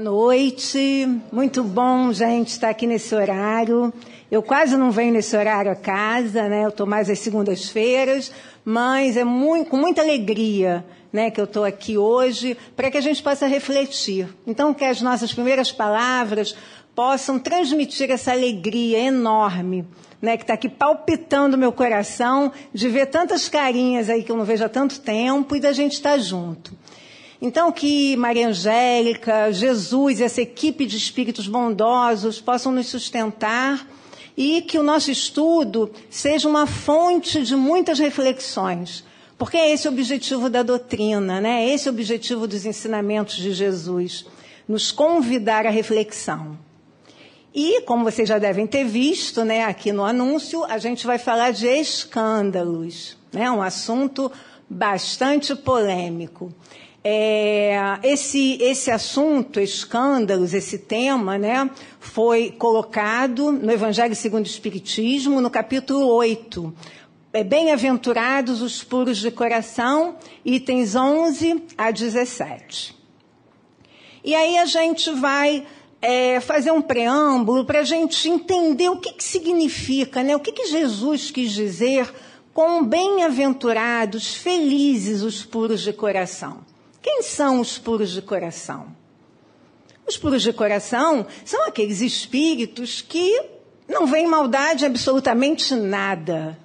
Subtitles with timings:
[0.00, 3.92] Boa noite, muito bom, gente, estar aqui nesse horário.
[4.30, 6.64] Eu quase não venho nesse horário a casa, né?
[6.64, 8.32] Eu estou mais às segundas-feiras,
[8.64, 10.82] mas é muito, com muita alegria
[11.12, 14.26] né, que eu estou aqui hoje para que a gente possa refletir.
[14.46, 16.56] Então, que as nossas primeiras palavras
[16.94, 19.86] possam transmitir essa alegria enorme
[20.22, 24.46] né, que está aqui palpitando meu coração de ver tantas carinhas aí que eu não
[24.46, 26.74] vejo há tanto tempo e da gente estar junto.
[27.42, 33.86] Então, que Maria Angélica, Jesus essa equipe de espíritos bondosos possam nos sustentar
[34.36, 39.04] e que o nosso estudo seja uma fonte de muitas reflexões.
[39.38, 41.64] Porque é esse o objetivo da doutrina, né?
[41.64, 44.26] É esse o objetivo dos ensinamentos de Jesus,
[44.68, 46.58] nos convidar à reflexão.
[47.54, 51.52] E, como vocês já devem ter visto, né, aqui no anúncio, a gente vai falar
[51.52, 54.30] de escândalos, né, um assunto
[54.68, 56.52] bastante polêmico.
[57.02, 65.40] É, esse, esse assunto, escândalos, esse tema, né, foi colocado no Evangelho segundo o Espiritismo,
[65.40, 66.74] no capítulo 8.
[67.32, 72.94] É, Bem-aventurados os puros de coração, itens 11 a 17.
[74.22, 75.66] E aí a gente vai
[76.02, 80.52] é, fazer um preâmbulo para a gente entender o que, que significa, né, o que,
[80.52, 82.12] que Jesus quis dizer
[82.52, 86.69] com bem-aventurados, felizes os puros de coração.
[87.02, 88.88] Quem são os puros de coração?
[90.06, 93.40] Os puros de coração são aqueles espíritos que
[93.88, 96.58] não veem maldade absolutamente nada,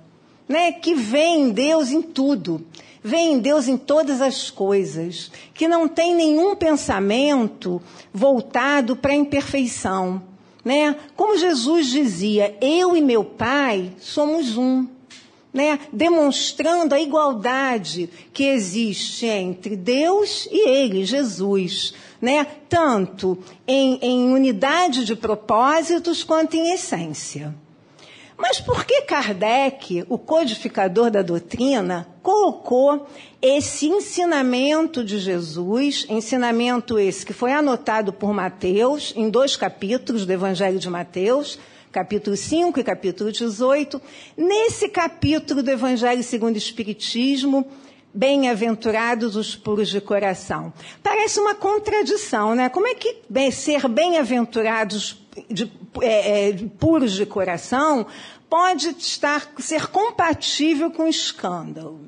[0.47, 0.71] né?
[0.71, 2.65] Que veem Deus em tudo,
[3.03, 7.81] veem Deus em todas as coisas, que não tem nenhum pensamento
[8.13, 10.23] voltado para a imperfeição,
[10.63, 10.95] né?
[11.15, 14.87] Como Jesus dizia, eu e meu Pai somos um
[15.55, 24.33] né, demonstrando a igualdade que existe entre Deus e Ele, Jesus, né, tanto em, em
[24.33, 27.55] unidade de propósitos quanto em essência.
[28.37, 33.07] Mas por que Kardec, o codificador da doutrina, colocou
[33.41, 40.33] esse ensinamento de Jesus, ensinamento esse que foi anotado por Mateus em dois capítulos do
[40.33, 41.57] Evangelho de Mateus,
[41.95, 44.01] capítulo 5 e capítulo 18.
[44.35, 47.65] Nesse capítulo do Evangelho segundo o Espiritismo,
[48.13, 50.73] bem-aventurados os puros de coração.
[51.01, 52.67] Parece uma contradição, né?
[52.67, 58.05] Como é que ser bem-aventurados de, é, é, puros de coração
[58.49, 62.01] pode estar, ser compatível com escândalo?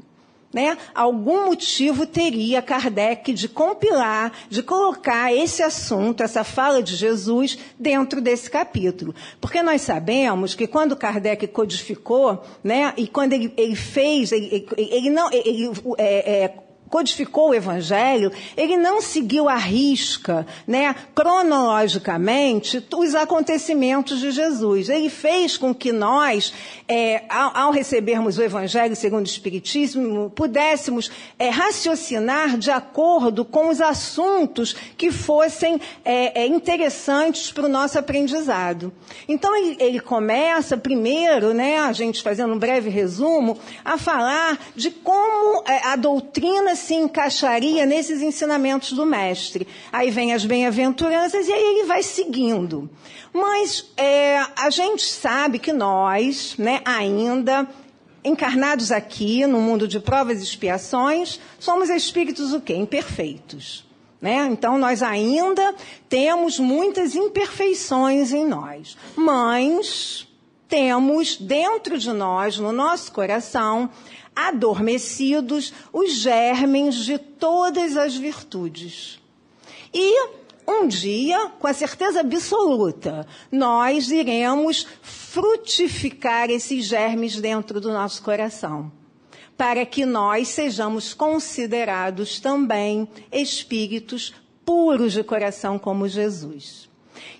[0.54, 7.58] Né, algum motivo teria Kardec de compilar, de colocar esse assunto, essa fala de Jesus,
[7.78, 9.14] dentro desse capítulo.
[9.42, 15.10] Porque nós sabemos que quando Kardec codificou, né, e quando ele, ele fez, ele, ele
[15.10, 16.54] não, ele, é, é,
[16.90, 24.90] codificou o Evangelho, ele não seguiu à risca, né, cronologicamente, os acontecimentos de Jesus.
[24.90, 26.54] Ele fez com que nós,
[26.88, 33.70] é, ao, ao, recebermos o Evangelho segundo o Espiritismo, pudéssemos é, raciocinar de acordo com
[33.70, 38.94] os assuntos que fossem é, é interessantes para o nosso aprendizado.
[39.28, 44.92] Então, ele, ele começa primeiro, né, a gente fazendo um breve resumo, a falar de
[44.92, 49.68] como é, a doutrina se encaixaria nesses ensinamentos do mestre.
[49.92, 52.90] Aí vem as bem-aventuranças e aí ele vai seguindo.
[53.34, 57.68] Mas é, a gente sabe que nós, né, ainda
[58.24, 62.74] encarnados aqui no mundo de provas e expiações, somos espíritos o quê?
[62.74, 63.86] Imperfeitos.
[64.20, 64.48] Né?
[64.52, 65.76] Então, nós ainda
[66.10, 68.98] temos muitas imperfeições em nós.
[69.16, 70.27] Mas
[70.68, 73.90] temos dentro de nós, no nosso coração,
[74.36, 79.20] adormecidos os germens de todas as virtudes.
[79.94, 80.28] E
[80.68, 88.92] um dia, com a certeza absoluta, nós iremos frutificar esses germes dentro do nosso coração,
[89.56, 94.34] para que nós sejamos considerados também espíritos
[94.66, 96.87] puros de coração como Jesus.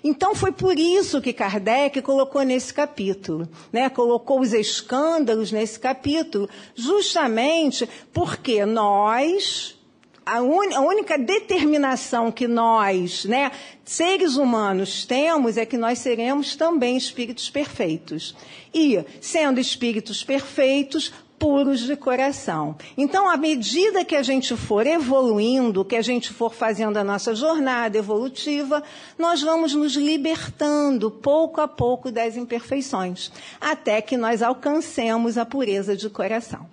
[0.02, 3.88] Então foi por isso que Kardec colocou nesse capítulo, né?
[3.88, 9.76] colocou os escândalos nesse capítulo, justamente porque nós,
[10.24, 13.50] a, un, a, única determinação que nós, né,
[13.84, 18.34] seres humanos, temos é que nós seremos também espíritos perfeitos.
[18.72, 22.76] E, sendo espíritos perfeitos, puros de coração.
[22.96, 27.34] Então, à medida que a gente for evoluindo, que a gente for fazendo a nossa
[27.34, 28.82] jornada evolutiva,
[29.18, 33.30] nós vamos nos libertando pouco a pouco das imperfeições,
[33.60, 36.66] até que nós alcancemos a pureza de coração.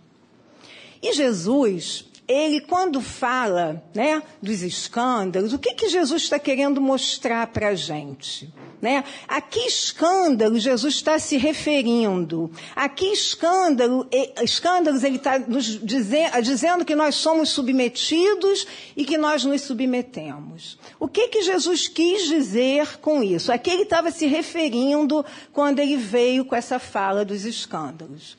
[1.02, 7.48] E Jesus, ele quando fala né, dos escândalos, o que, que Jesus está querendo mostrar
[7.48, 8.52] para a gente?
[8.82, 9.04] Né?
[9.28, 12.52] A que escândalo Jesus está se referindo?
[12.76, 14.08] A que escândalo,
[14.42, 18.66] escândalos ele está nos dizendo, dizendo que nós somos submetidos
[18.98, 20.80] e que nós nos submetemos?
[21.00, 23.52] O que, que Jesus quis dizer com isso?
[23.52, 25.24] A que ele estava se referindo
[25.54, 28.38] quando ele veio com essa fala dos escândalos?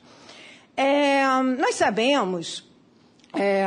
[0.75, 1.23] É,
[1.57, 2.66] nós sabemos
[3.33, 3.65] é,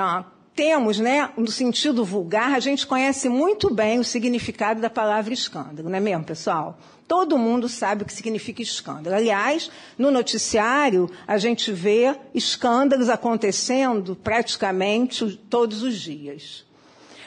[0.55, 5.89] temos, né, no sentido vulgar, a gente conhece muito bem o significado da palavra escândalo,
[5.89, 6.79] não é mesmo, pessoal?
[7.09, 9.17] Todo mundo sabe o que significa escândalo.
[9.17, 16.65] Aliás, no noticiário, a gente vê escândalos acontecendo praticamente todos os dias.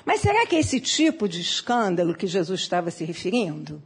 [0.05, 3.81] Mas será que é esse tipo de escândalo que Jesus estava se referindo?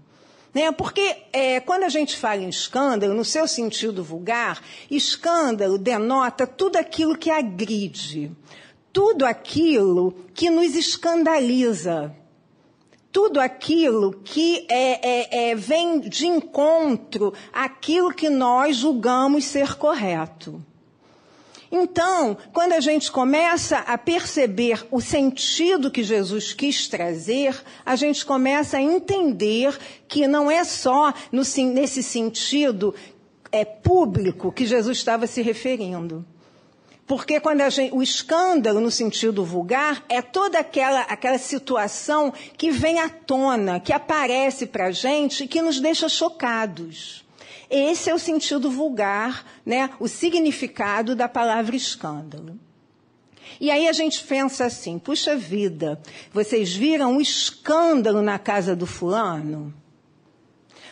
[0.57, 0.71] Né?
[0.71, 4.59] Porque é, quando a gente fala em escândalo, no seu sentido vulgar,
[4.89, 8.31] escândalo denota tudo aquilo que agride,
[8.91, 12.11] tudo aquilo que nos escandaliza,
[13.11, 15.09] tudo aquilo que é,
[15.47, 20.59] é, é, vem de encontro àquilo que nós julgamos ser correto.
[21.71, 28.25] Então, quando a gente começa a perceber o sentido que Jesus quis trazer, a gente
[28.25, 29.77] começa a entender
[30.07, 31.41] que não é só no,
[31.73, 32.95] nesse sentido
[33.51, 36.25] é, público que Jesus estava se referindo.
[37.05, 42.99] Porque quando gente, o escândalo, no sentido vulgar, é toda aquela, aquela situação que vem
[42.99, 47.25] à tona, que aparece para a gente e que nos deixa chocados.
[47.69, 52.57] Esse é o sentido vulgar, né, o significado da palavra escândalo.
[53.59, 55.99] E aí a gente pensa assim: puxa vida,
[56.31, 59.73] vocês viram um escândalo na casa do fulano?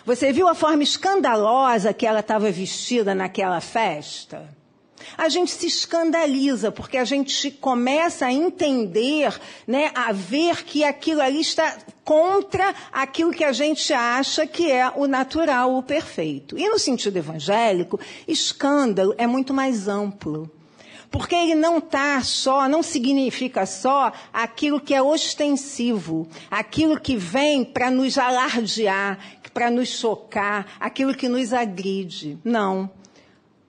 [0.06, 4.48] Você viu a forma escandalosa que ela estava vestida naquela festa?
[5.18, 11.22] A gente se escandaliza, porque a gente começa a entender, né, a ver que aquilo
[11.22, 16.58] ali está contra aquilo que a gente acha que é o natural, o perfeito.
[16.58, 20.50] E no sentido evangélico, escândalo é muito mais amplo.
[21.10, 27.64] Porque ele não está só, não significa só aquilo que é ostensivo, aquilo que vem
[27.64, 29.18] para nos alardear,
[29.54, 32.38] para nos chocar, aquilo que nos agride.
[32.44, 32.92] Não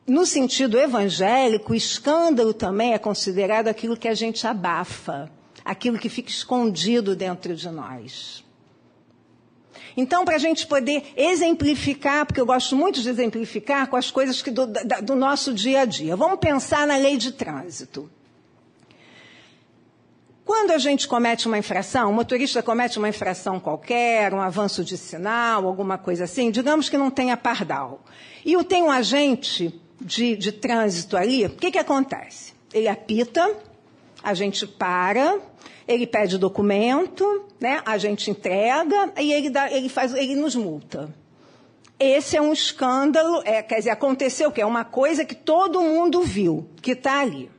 [0.07, 5.31] no sentido evangélico, escândalo também é considerado aquilo que a gente abafa,
[5.65, 8.45] aquilo que fica escondido dentro de nós.
[9.97, 14.43] Então, para a gente poder exemplificar, porque eu gosto muito de exemplificar com as coisas
[14.43, 16.15] que do, da, do nosso dia a dia.
[16.15, 18.11] Vamos pensar na lei de trânsito.
[20.45, 24.97] Quando a gente comete uma infração, o motorista comete uma infração qualquer, um avanço de
[24.97, 28.05] sinal, alguma coisa assim, digamos que não tenha pardal.
[28.45, 32.55] E tem um agente de, de trânsito ali, o que, que acontece?
[32.73, 33.57] Ele apita,
[34.23, 35.39] a gente para,
[35.87, 37.81] ele pede documento, né?
[37.85, 41.15] a gente entrega e ele, dá, ele, faz, ele nos multa.
[41.99, 44.61] Esse é um escândalo, é, quer dizer, aconteceu o quê?
[44.61, 47.51] É uma coisa que todo mundo viu, que está ali.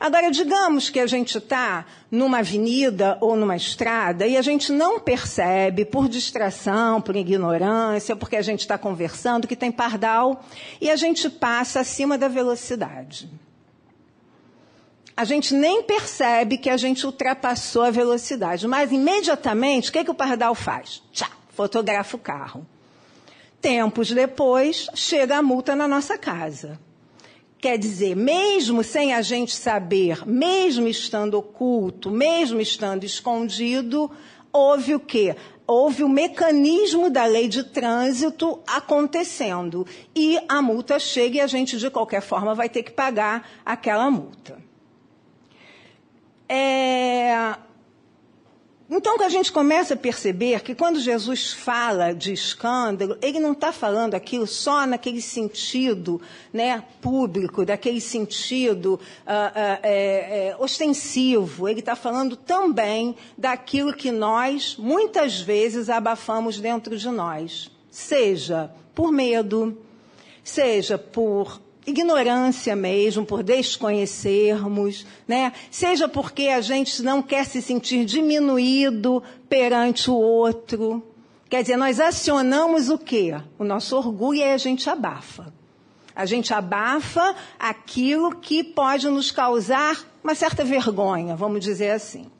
[0.00, 4.98] Agora, digamos que a gente está numa avenida ou numa estrada e a gente não
[4.98, 10.42] percebe, por distração, por ignorância, porque a gente está conversando, que tem pardal,
[10.80, 13.28] e a gente passa acima da velocidade.
[15.14, 20.10] A gente nem percebe que a gente ultrapassou a velocidade, mas imediatamente, o que, que
[20.10, 21.02] o pardal faz?
[21.12, 22.66] Tchá, fotografa o carro.
[23.60, 26.80] Tempos depois, chega a multa na nossa casa.
[27.60, 34.10] Quer dizer, mesmo sem a gente saber, mesmo estando oculto, mesmo estando escondido,
[34.50, 35.36] houve o quê?
[35.66, 39.86] Houve o mecanismo da lei de trânsito acontecendo.
[40.16, 44.10] E a multa chega e a gente, de qualquer forma, vai ter que pagar aquela
[44.10, 44.58] multa.
[46.48, 47.56] É,
[48.92, 53.52] então, que a gente começa a perceber que quando Jesus fala de escândalo, ele não
[53.52, 56.20] está falando aquilo só naquele sentido
[56.52, 61.68] né, público, daquele sentido uh, uh, é, é, ostensivo.
[61.68, 67.70] Ele está falando também daquilo que nós, muitas vezes, abafamos dentro de nós.
[67.92, 69.78] Seja por medo,
[70.42, 75.52] seja por ignorância mesmo, por desconhecermos, né?
[75.70, 81.02] Seja porque a gente não quer se sentir diminuído perante o outro.
[81.48, 83.34] Quer dizer, nós acionamos o quê?
[83.58, 85.52] O nosso orgulho e a gente abafa.
[86.14, 92.30] A gente abafa aquilo que pode nos causar uma certa vergonha, vamos dizer assim.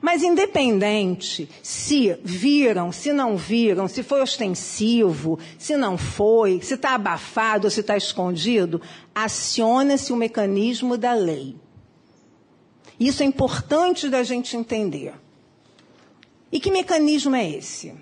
[0.00, 6.94] Mas independente se viram, se não viram, se foi ostensivo, se não foi, se está
[6.94, 8.80] abafado ou se está escondido,
[9.12, 11.56] aciona-se o mecanismo da lei.
[12.98, 15.14] Isso é importante da gente entender.
[16.50, 17.94] E que mecanismo é esse?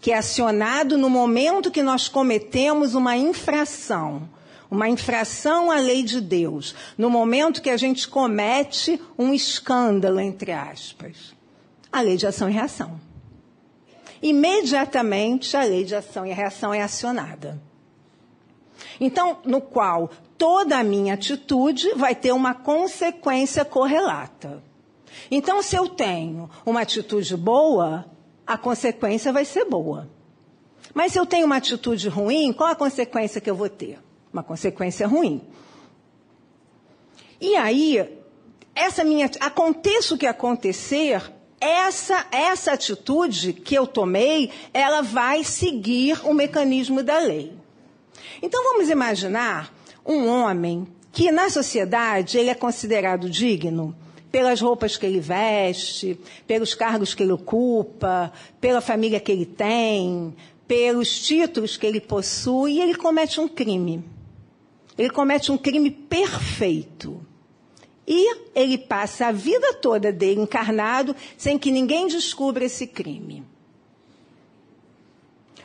[0.00, 4.28] Que é acionado no momento que nós cometemos uma infração,
[4.70, 10.52] uma infração à lei de Deus, no momento que a gente comete um escândalo, entre
[10.52, 11.34] aspas.
[11.92, 13.00] A lei de ação e reação.
[14.22, 17.60] Imediatamente a lei de ação e reação é acionada.
[19.00, 24.62] Então, no qual toda a minha atitude vai ter uma consequência correlata.
[25.30, 28.04] Então, se eu tenho uma atitude boa,
[28.46, 30.08] a consequência vai ser boa.
[30.92, 33.98] Mas se eu tenho uma atitude ruim, qual a consequência que eu vou ter?
[34.34, 35.40] Uma consequência ruim.
[37.40, 38.04] E aí,
[38.74, 41.22] essa minha, aconteça o que acontecer,
[41.60, 47.52] essa, essa atitude que eu tomei, ela vai seguir o mecanismo da lei.
[48.42, 49.72] Então vamos imaginar
[50.04, 53.94] um homem que na sociedade ele é considerado digno
[54.32, 60.34] pelas roupas que ele veste, pelos cargos que ele ocupa, pela família que ele tem,
[60.66, 64.13] pelos títulos que ele possui, e ele comete um crime.
[64.96, 67.24] Ele comete um crime perfeito.
[68.06, 73.44] E ele passa a vida toda dele encarnado sem que ninguém descubra esse crime.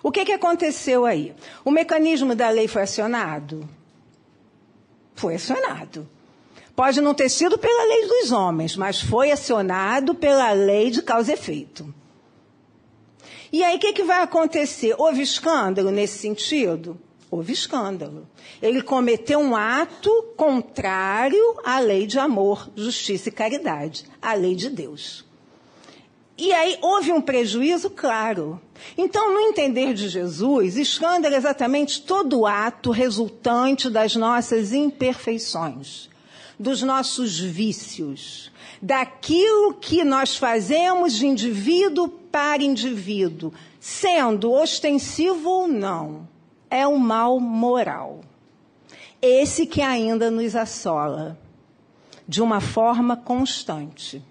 [0.01, 1.36] O que, que aconteceu aí?
[1.65, 3.69] O mecanismo da lei foi acionado?
[5.13, 6.07] Foi acionado.
[6.74, 11.31] Pode não ter sido pela lei dos homens, mas foi acionado pela lei de causa
[11.31, 11.93] e efeito.
[13.51, 14.95] E aí o que, que vai acontecer?
[14.98, 16.98] Houve escândalo nesse sentido?
[17.31, 18.27] Houve escândalo.
[18.62, 24.69] Ele cometeu um ato contrário à lei de amor, justiça e caridade, a lei de
[24.69, 25.25] Deus.
[26.39, 28.62] E aí houve um prejuízo, claro.
[28.98, 36.09] Então, no entender de Jesus, escândalo é exatamente todo ato resultante das nossas imperfeições,
[36.57, 46.25] dos nossos vícios, daquilo que nós fazemos de indivíduo para indivíduo, sendo ostensivo ou não,
[46.70, 48.22] é o mal moral.
[49.22, 51.38] Esse que ainda nos assola
[52.28, 54.24] de uma forma constante.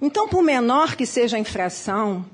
[0.00, 2.24] Então, por menor que seja a infração,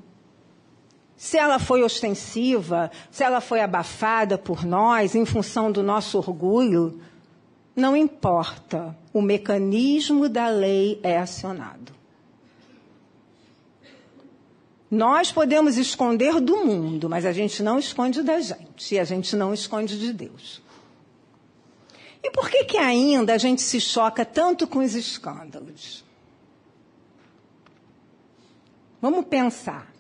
[1.17, 7.01] se ela foi ostensiva, se ela foi abafada por nós em função do nosso orgulho,
[7.75, 11.96] não importa, o mecanismo da lei é acionado.
[14.97, 19.37] Nós podemos esconder do mundo, mas a gente não esconde da gente, e a gente
[19.37, 20.62] não esconde de Deus.
[22.23, 26.03] E por que que ainda a gente se choca tanto com os escândalos?
[29.00, 29.93] Vamos pensar.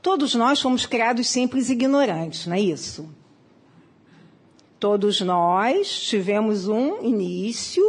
[0.00, 3.06] Todos nós fomos criados simples e ignorantes, não é isso?
[4.78, 7.84] Todos nós tivemos um início,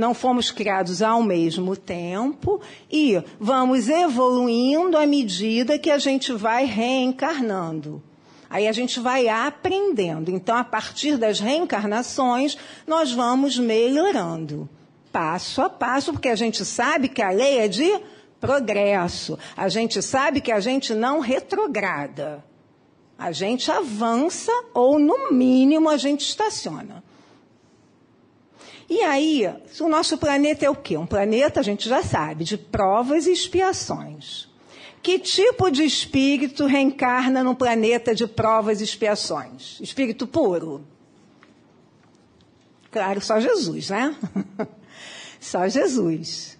[0.00, 6.64] não fomos criados ao mesmo tempo e vamos evoluindo à medida que a gente vai
[6.64, 8.02] reencarnando.
[8.48, 10.32] Aí a gente vai aprendendo.
[10.32, 14.68] Então, a partir das reencarnações, nós vamos melhorando,
[15.12, 18.00] passo a passo, porque a gente sabe que a lei é de
[18.40, 19.38] progresso.
[19.56, 22.44] A gente sabe que a gente não retrograda.
[23.16, 27.04] A gente avança ou, no mínimo, a gente estaciona.
[28.90, 29.46] E aí,
[29.78, 30.96] o nosso planeta é o quê?
[30.96, 34.48] Um planeta, a gente já sabe, de provas e expiações.
[35.00, 39.78] Que tipo de espírito reencarna num planeta de provas e expiações?
[39.80, 40.84] Espírito puro?
[42.90, 44.16] Claro, só Jesus, né?
[45.38, 46.58] só Jesus.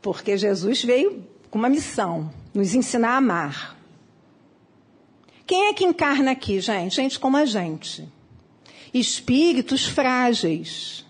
[0.00, 3.76] Porque Jesus veio com uma missão, nos ensinar a amar.
[5.46, 6.96] Quem é que encarna aqui, gente?
[6.96, 8.08] Gente como a gente.
[8.92, 11.04] Espíritos frágeis.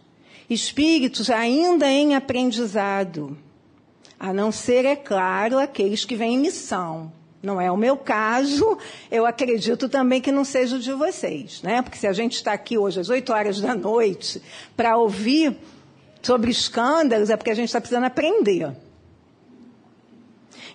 [0.49, 3.37] Espíritos ainda em aprendizado.
[4.18, 7.12] A não ser, é claro, aqueles que vêm em missão.
[7.42, 8.76] Não é o meu caso,
[9.10, 11.80] eu acredito também que não seja o de vocês, né?
[11.80, 14.42] Porque se a gente está aqui hoje às 8 horas da noite
[14.76, 15.56] para ouvir
[16.20, 18.76] sobre escândalos é porque a gente está precisando aprender.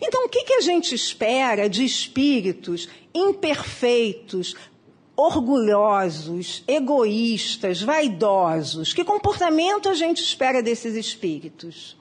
[0.01, 4.55] Então, o que, que a gente espera de espíritos imperfeitos,
[5.15, 8.93] orgulhosos, egoístas, vaidosos?
[8.93, 11.97] Que comportamento a gente espera desses espíritos?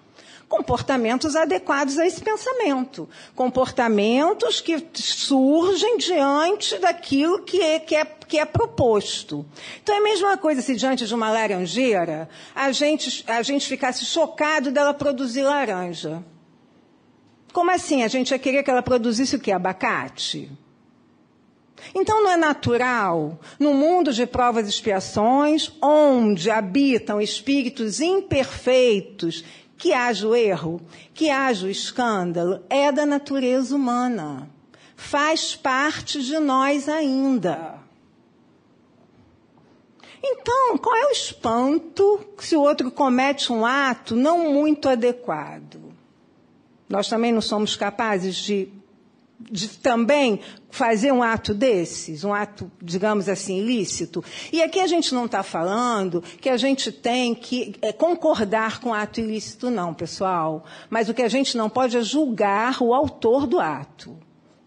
[0.49, 3.09] Comportamentos adequados a esse pensamento.
[3.35, 9.45] Comportamentos que surgem diante daquilo que é, que é, que é proposto.
[9.83, 14.05] Então é a mesma coisa se diante de uma laranjeira a gente, a gente ficasse
[14.05, 16.23] chocado dela produzir laranja.
[17.53, 18.03] Como assim?
[18.03, 19.53] A gente ia querer que ela produzisse o quê?
[19.53, 20.51] Abacate?
[21.93, 29.45] Então não é natural, no mundo de provas e expiações, onde habitam espíritos imperfeitos,
[29.77, 30.81] que haja o erro,
[31.13, 34.49] que haja o escândalo, é da natureza humana.
[34.97, 37.75] Faz parte de nós ainda.
[40.27, 45.93] Então, qual é o espanto se o outro comete um ato não muito adequado?
[46.89, 48.69] Nós também não somos capazes de,
[49.51, 54.25] de também fazer um ato desses, um ato, digamos assim, ilícito.
[54.53, 58.91] E aqui a gente não está falando que a gente tem que é, concordar com
[58.91, 60.65] o ato ilícito, não, pessoal.
[60.91, 64.17] Mas o que a gente não pode é julgar o autor do ato,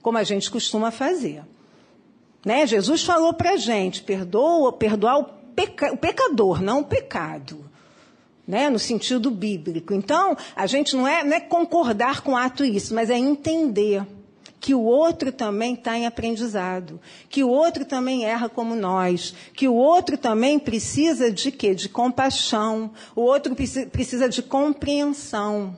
[0.01, 1.43] como a gente costuma fazer.
[2.45, 2.65] Né?
[2.65, 7.65] Jesus falou para a gente, perdoa, perdoar o peca, o pecador, não o pecado.
[8.47, 9.93] Né, no sentido bíblico.
[9.93, 14.07] Então, a gente não é, não é concordar com o ato isso, mas é entender
[14.59, 16.99] que o outro também está em aprendizado,
[17.29, 21.75] que o outro também erra como nós, que o outro também precisa de quê?
[21.75, 23.55] De compaixão, o outro
[23.91, 25.77] precisa de compreensão.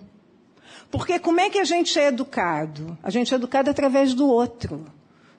[0.90, 2.98] Porque como é que a gente é educado?
[3.04, 4.86] A gente é educado através do outro.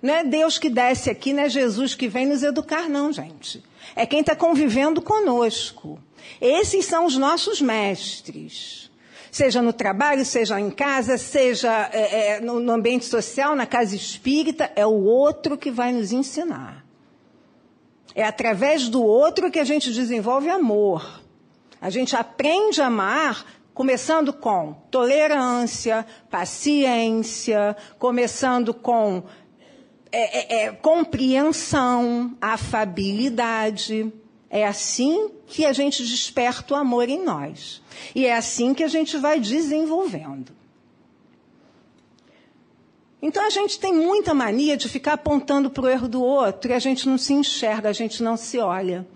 [0.02, 3.62] Não é Deus que desce aqui, não é Jesus que vem nos educar, não, gente.
[3.94, 5.98] É quem está convivendo conosco.
[6.40, 8.89] Esses são os nossos mestres.
[9.30, 13.94] Seja no trabalho, seja em casa, seja é, é, no, no ambiente social, na casa
[13.94, 16.84] espírita, é o outro que vai nos ensinar.
[18.14, 21.20] É através do outro que a gente desenvolve amor.
[21.80, 29.22] A gente aprende a amar começando com tolerância, paciência, começando com
[30.12, 34.12] é, é, é, compreensão, afabilidade.
[34.50, 37.80] É assim que a gente desperta o amor em nós.
[38.14, 40.52] E é assim que a gente vai desenvolvendo.
[43.22, 46.74] Então a gente tem muita mania de ficar apontando para o erro do outro e
[46.74, 49.06] a gente não se enxerga, a gente não se olha.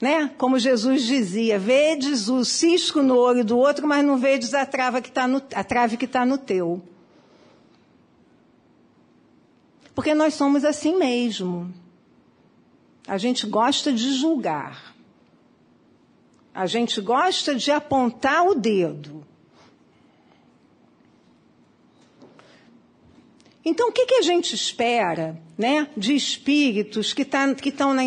[0.00, 0.32] Né?
[0.36, 5.00] Como Jesus dizia, vedes o cisco no olho do outro, mas não vedes a, trava
[5.00, 6.82] que tá no, a trave que está no teu.
[9.94, 11.72] Porque nós somos assim mesmo.
[13.12, 14.94] A gente gosta de julgar.
[16.54, 19.22] A gente gosta de apontar o dedo.
[23.62, 28.02] Então, o que, que a gente espera né, de espíritos que tá, estão na,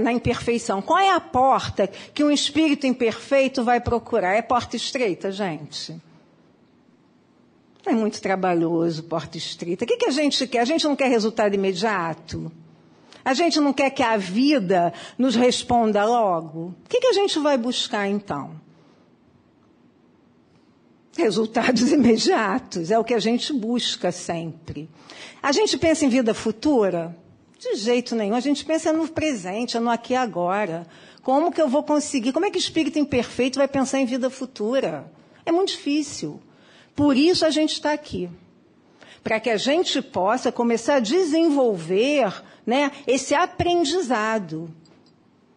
[0.00, 0.82] na imperfeição?
[0.82, 4.34] Qual é a porta que um espírito imperfeito vai procurar?
[4.34, 5.96] É porta estreita, gente?
[7.86, 9.84] É muito trabalhoso, porta estreita.
[9.84, 10.58] O que, que a gente quer?
[10.58, 12.50] A gente não quer resultado imediato?
[13.24, 16.74] A gente não quer que a vida nos responda logo?
[16.84, 18.60] O que, que a gente vai buscar então?
[21.16, 24.90] Resultados imediatos, é o que a gente busca sempre.
[25.42, 27.16] A gente pensa em vida futura?
[27.58, 28.34] De jeito nenhum.
[28.34, 30.86] A gente pensa no presente, no aqui e agora.
[31.22, 32.32] Como que eu vou conseguir?
[32.32, 35.10] Como é que o espírito imperfeito vai pensar em vida futura?
[35.46, 36.42] É muito difícil.
[36.94, 38.28] Por isso a gente está aqui.
[39.22, 42.30] Para que a gente possa começar a desenvolver
[42.66, 44.74] né, esse aprendizado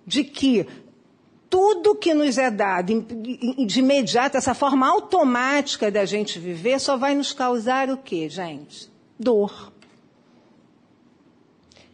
[0.06, 0.66] de que
[1.50, 3.06] tudo que nos é dado
[3.66, 8.92] de imediato, essa forma automática da gente viver, só vai nos causar o quê, gente?
[9.20, 9.72] Dor.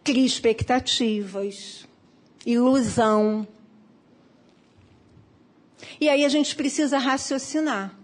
[0.03, 1.87] Cria expectativas,
[2.45, 3.47] ilusão.
[6.01, 8.02] E aí a gente precisa raciocinar.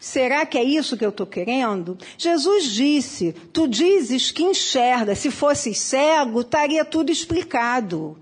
[0.00, 1.98] Será que é isso que eu estou querendo?
[2.16, 5.14] Jesus disse: Tu dizes que enxerga.
[5.14, 8.16] Se fosse cego, estaria tudo explicado.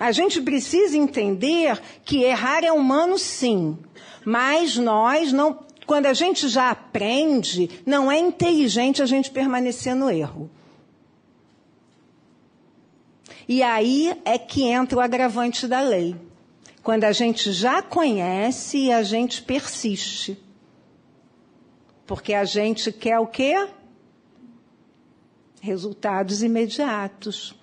[0.00, 3.76] A gente precisa entender que errar é humano, sim.
[4.24, 5.66] Mas nós não.
[5.86, 10.50] Quando a gente já aprende, não é inteligente a gente permanecer no erro.
[13.46, 16.16] E aí é que entra o agravante da lei.
[16.82, 20.36] Quando a gente já conhece e a gente persiste.
[22.06, 23.68] Porque a gente quer o quê?
[25.60, 27.54] Resultados imediatos.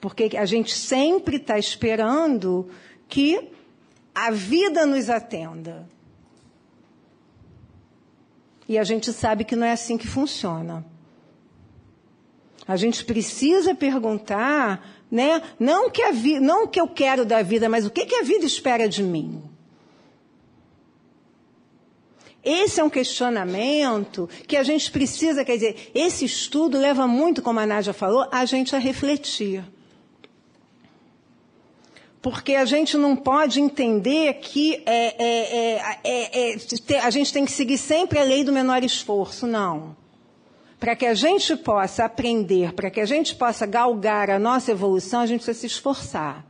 [0.00, 2.70] Porque a gente sempre está esperando
[3.08, 3.50] que
[4.14, 5.88] a vida nos atenda.
[8.68, 10.86] E a gente sabe que não é assim que funciona.
[12.66, 15.40] A gente precisa perguntar né?
[15.60, 18.22] Não que a vi, não que eu quero da vida, mas o que que a
[18.24, 19.40] vida espera de mim?
[22.42, 27.60] Esse é um questionamento que a gente precisa, quer dizer, esse estudo leva muito, como
[27.60, 29.64] a Nádia falou, a gente a refletir.
[32.20, 35.14] porque a gente não pode entender que é,
[36.02, 39.94] é, é, a gente tem que seguir sempre a lei do menor esforço, não.
[40.84, 45.22] Para que a gente possa aprender, para que a gente possa galgar a nossa evolução,
[45.22, 46.44] a gente precisa se esforçar.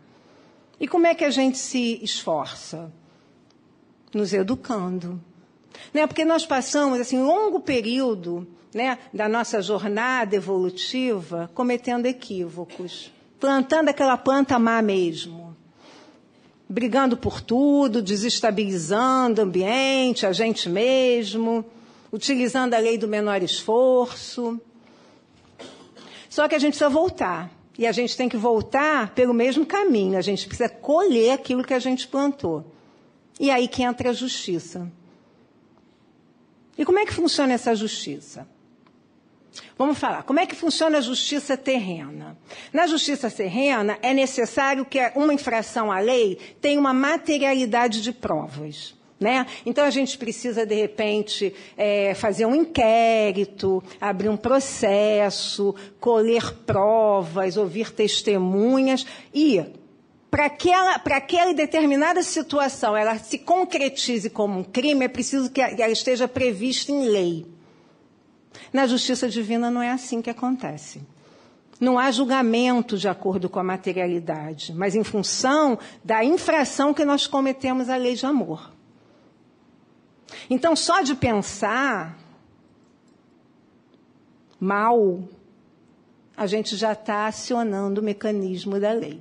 [0.81, 2.93] E como é que a gente se esforça?
[4.13, 5.23] Nos educando.
[5.93, 6.05] Né?
[6.09, 8.45] Porque nós passamos assim, um longo período
[8.75, 15.55] né, da nossa jornada evolutiva cometendo equívocos, plantando aquela planta má mesmo
[16.69, 21.65] brigando por tudo, desestabilizando o ambiente, a gente mesmo,
[22.15, 24.61] utilizando a lei do menor esforço.
[26.31, 27.51] Só que a gente precisa voltar.
[27.77, 30.17] E a gente tem que voltar pelo mesmo caminho.
[30.17, 32.65] A gente precisa colher aquilo que a gente plantou.
[33.41, 34.89] E aí que entra a justiça.
[36.79, 38.47] E como é que funciona essa justiça?
[39.77, 42.39] Vamos falar, como é que funciona a justiça terrena?
[42.73, 48.95] Na justiça terrena, é necessário que uma infração à lei tenha uma materialidade de provas.
[49.19, 49.47] Né?
[49.65, 57.57] Então a gente precisa, de repente, é, fazer um inquérito, abrir um processo, colher provas,
[57.57, 59.65] ouvir testemunhas e
[60.35, 65.93] para aquela, aquela determinada situação ela se concretize como um crime, é preciso que ela
[65.93, 67.47] esteja prevista em lei.
[68.73, 71.01] Na justiça divina não é assim que acontece.
[71.79, 77.29] Não há julgamento de acordo com a materialidade, mas em função da infração que nós
[77.29, 78.73] cometemos à lei de amor.
[80.49, 82.19] Então, só de pensar
[84.59, 85.23] mal,
[86.37, 89.21] a gente já está acionando o mecanismo da lei.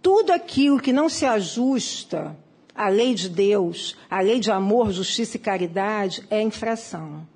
[0.00, 2.36] Tudo aquilo que não se ajusta
[2.74, 7.26] a lei de Deus, a lei de amor, justiça e caridade, é infração.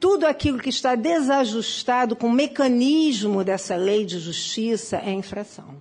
[0.00, 5.76] Tudo aquilo que está desajustado com o mecanismo dessa lei de justiça é infração.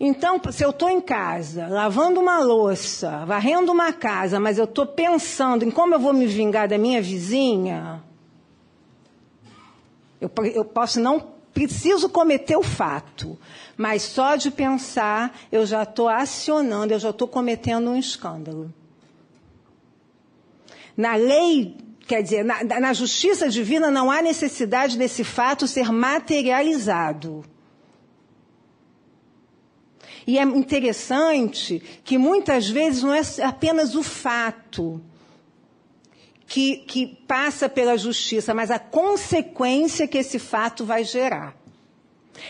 [0.00, 4.86] Então, se eu estou em casa, lavando uma louça, varrendo uma casa, mas eu estou
[4.86, 8.00] pensando em como eu vou me vingar da minha vizinha,
[10.20, 11.20] eu, eu posso não
[11.52, 13.36] preciso cometer o fato,
[13.76, 18.72] mas só de pensar eu já estou acionando, eu já estou cometendo um escândalo.
[20.96, 27.44] Na lei, quer dizer, na, na justiça divina não há necessidade desse fato ser materializado.
[30.28, 35.00] E é interessante que muitas vezes não é apenas o fato,
[36.46, 41.56] que, que passa pela justiça, mas a consequência que esse fato vai gerar.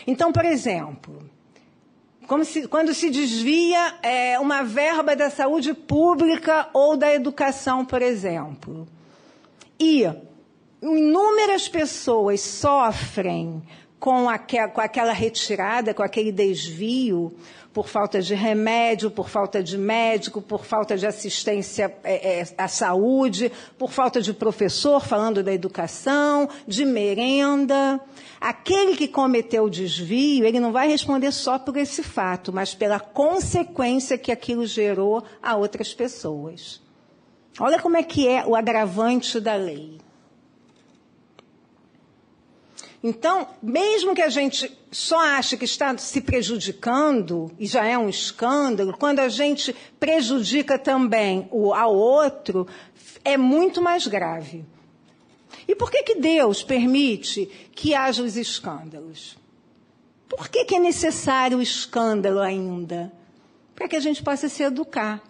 [0.08, 1.30] Então, por exemplo,
[2.44, 8.88] se, quando se desvia é, uma verba da saúde pública ou da educação, por exemplo,
[9.78, 10.04] e
[10.82, 13.62] inúmeras pessoas sofrem
[13.98, 17.34] com, aquel, com aquela retirada, com aquele desvio,
[17.72, 22.68] por falta de remédio, por falta de médico, por falta de assistência é, é, à
[22.68, 28.00] saúde, por falta de professor falando da educação, de merenda.
[28.40, 33.00] Aquele que cometeu o desvio, ele não vai responder só por esse fato, mas pela
[33.00, 36.80] consequência que aquilo gerou a outras pessoas.
[37.60, 39.98] Olha como é que é o agravante da lei.
[43.02, 48.08] Então, mesmo que a gente só ache que está se prejudicando, e já é um
[48.08, 52.66] escândalo, quando a gente prejudica também o ao outro,
[53.24, 54.64] é muito mais grave.
[55.66, 59.38] E por que, que Deus permite que haja os escândalos?
[60.28, 63.12] Por que, que é necessário o escândalo ainda?
[63.74, 65.22] Para que a gente possa se educar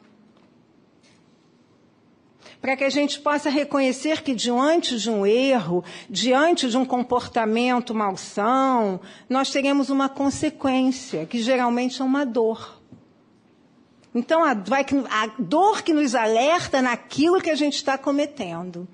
[2.61, 7.94] para que a gente possa reconhecer que diante de um erro, diante de um comportamento
[7.94, 12.81] malsão, nós teremos uma consequência, que geralmente é uma dor.
[14.14, 18.88] Então, a, a dor que nos alerta naquilo que a gente está cometendo.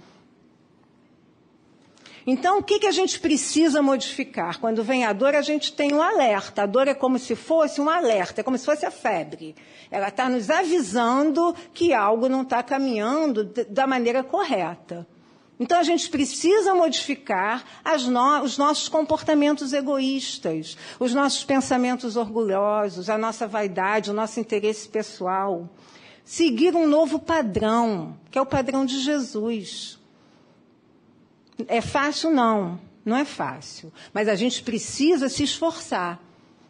[2.26, 4.58] Então, o que, que a gente precisa modificar?
[4.58, 6.62] Quando vem a dor, a gente tem um alerta.
[6.62, 9.54] A dor é como se fosse um alerta, é como se fosse a febre.
[9.90, 15.06] Ela está nos avisando que algo não está caminhando da maneira correta.
[15.60, 17.62] Então, a gente precisa modificar
[18.08, 24.88] no, os nossos comportamentos egoístas, os nossos pensamentos orgulhosos, a nossa vaidade, o nosso interesse
[24.88, 25.68] pessoal.
[26.24, 30.02] Seguir um novo padrão, que é o padrão de Jesus.
[31.68, 32.30] É fácil?
[32.30, 33.92] Não, não é fácil.
[34.12, 36.20] Mas a gente precisa se esforçar.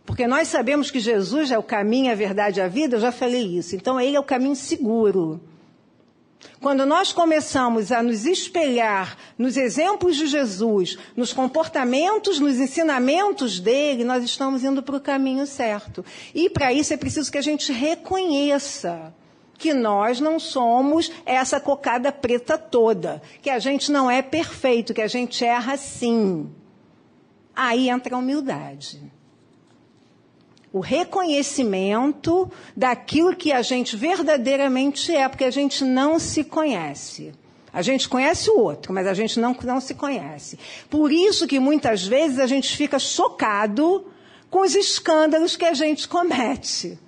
[0.04, 3.10] Porque nós sabemos que Jesus é o caminho, a verdade e a vida, eu já
[3.10, 3.74] falei isso.
[3.74, 5.40] Então, ele é o caminho seguro.
[6.60, 14.04] Quando nós começamos a nos espelhar nos exemplos de Jesus, nos comportamentos, nos ensinamentos dele,
[14.04, 16.04] nós estamos indo para o caminho certo.
[16.34, 19.14] E para isso é preciso que a gente reconheça
[19.56, 25.02] que nós não somos essa cocada preta toda, que a gente não é perfeito, que
[25.02, 26.50] a gente erra sim.
[27.54, 29.14] Aí entra a humildade
[30.74, 37.32] o reconhecimento daquilo que a gente verdadeiramente é, porque a gente não se conhece.
[37.72, 40.58] A gente conhece o outro, mas a gente não, não se conhece.
[40.90, 44.04] Por isso que muitas vezes a gente fica chocado
[44.50, 46.98] com os escândalos que a gente comete,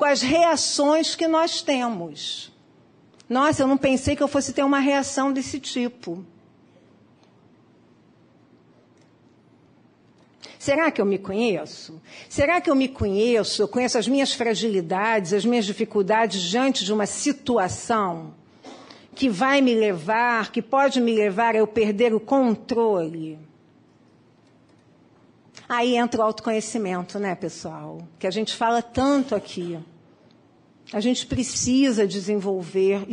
[0.00, 2.50] com as reações que nós temos.
[3.28, 6.24] Nossa, eu não pensei que eu fosse ter uma reação desse tipo.
[10.58, 12.00] Será que eu me conheço?
[12.30, 13.60] Será que eu me conheço?
[13.60, 18.32] Eu conheço as minhas fragilidades, as minhas dificuldades diante de uma situação
[19.14, 23.38] que vai me levar, que pode me levar a eu perder o controle?
[25.68, 27.98] Aí entra o autoconhecimento, né, pessoal?
[28.18, 29.78] Que a gente fala tanto aqui.
[30.92, 33.06] A gente precisa desenvolver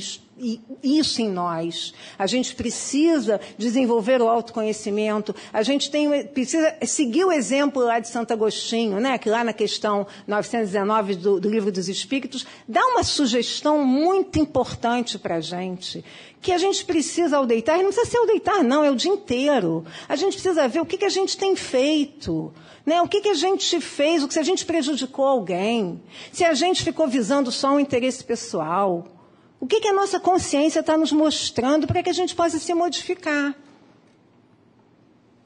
[0.83, 1.93] isso em nós.
[2.17, 5.35] A gente precisa desenvolver o autoconhecimento.
[5.51, 9.17] A gente tem, precisa seguir o exemplo lá de Santo Agostinho, né?
[9.17, 15.17] que lá na questão 919 do, do Livro dos Espíritos, dá uma sugestão muito importante
[15.17, 16.03] para a gente.
[16.39, 18.95] Que a gente precisa, ao deitar, e não precisa ser ao deitar, não, é o
[18.95, 19.83] dia inteiro.
[20.07, 22.53] A gente precisa ver o que, que a gente tem feito.
[22.85, 23.01] Né?
[23.01, 26.53] O que, que a gente fez, o que se a gente prejudicou alguém, se a
[26.53, 29.16] gente ficou visando só um interesse pessoal.
[29.59, 32.73] O que, que a nossa consciência está nos mostrando para que a gente possa se
[32.73, 33.55] modificar?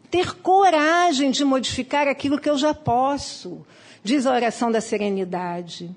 [0.09, 3.65] Ter coragem de modificar aquilo que eu já posso,
[4.03, 5.95] diz a oração da serenidade.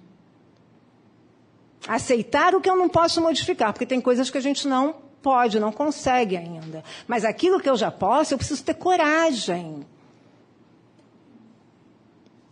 [1.89, 5.59] Aceitar o que eu não posso modificar, porque tem coisas que a gente não pode,
[5.59, 6.85] não consegue ainda.
[7.09, 9.85] Mas aquilo que eu já posso, eu preciso ter coragem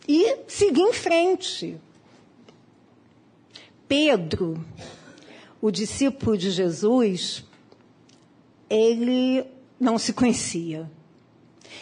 [0.09, 1.81] e seguir em frente.
[3.87, 4.64] Pedro,
[5.62, 7.44] o discípulo de Jesus,
[8.68, 9.46] ele
[9.79, 10.90] não se conhecia.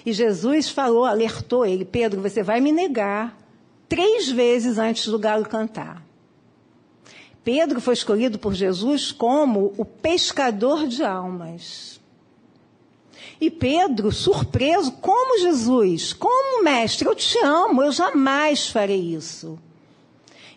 [0.05, 3.39] E Jesus falou, alertou ele: Pedro, você vai me negar
[3.89, 6.05] três vezes antes do galo cantar.
[7.43, 11.99] Pedro foi escolhido por Jesus como o pescador de almas.
[13.41, 19.59] E Pedro, surpreso, como Jesus, como mestre, eu te amo, eu jamais farei isso.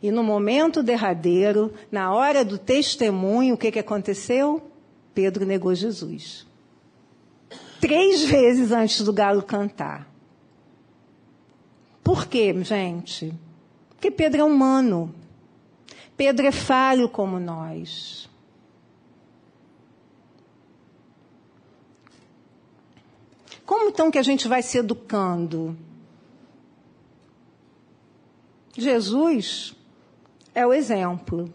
[0.04, 4.62] E no momento derradeiro, na hora do testemunho, o que, que aconteceu?
[5.16, 6.46] Pedro negou Jesus.
[7.80, 10.12] Três vezes antes do galo cantar.
[12.04, 13.34] Por quê, gente?
[13.92, 15.16] Porque Pedro é humano.
[16.18, 18.30] Pedro é falho como nós.
[23.66, 25.78] Como então que a gente vai se educando?
[28.78, 29.74] Jesus
[30.54, 31.52] é o exemplo.